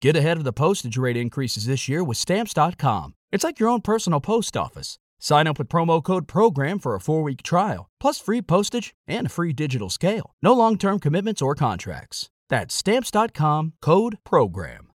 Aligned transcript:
Get 0.00 0.16
ahead 0.16 0.36
of 0.36 0.44
the 0.44 0.52
postage 0.52 0.96
rate 0.96 1.16
increases 1.16 1.66
this 1.66 1.88
year 1.88 2.04
with 2.04 2.16
Stamps.com. 2.16 3.14
It's 3.32 3.42
like 3.42 3.58
your 3.58 3.68
own 3.68 3.80
personal 3.80 4.20
post 4.20 4.56
office. 4.56 4.98
Sign 5.18 5.48
up 5.48 5.58
with 5.58 5.68
promo 5.68 6.02
code 6.02 6.28
PROGRAM 6.28 6.78
for 6.78 6.94
a 6.94 7.00
four 7.00 7.22
week 7.24 7.42
trial, 7.42 7.88
plus 7.98 8.20
free 8.20 8.40
postage 8.40 8.94
and 9.08 9.26
a 9.26 9.30
free 9.30 9.52
digital 9.52 9.90
scale. 9.90 10.34
No 10.40 10.52
long 10.52 10.78
term 10.78 11.00
commitments 11.00 11.42
or 11.42 11.56
contracts. 11.56 12.30
That's 12.48 12.74
Stamps.com 12.74 13.72
code 13.82 14.18
PROGRAM. 14.24 14.90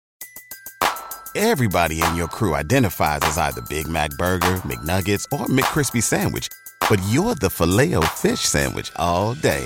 Everybody 1.34 2.04
in 2.04 2.16
your 2.16 2.28
crew 2.28 2.54
identifies 2.56 3.22
as 3.24 3.38
either 3.38 3.62
Big 3.62 3.88
Mac 3.88 4.12
Burger, 4.12 4.58
McNuggets, 4.68 5.26
or 5.32 5.46
McCrispy 5.48 6.04
Sandwich, 6.04 6.50
but 6.90 7.02
you're 7.10 7.36
the 7.36 7.50
filet 7.50 7.96
fish 8.18 8.42
Sandwich 8.42 8.92
all 8.98 9.34
day 9.34 9.66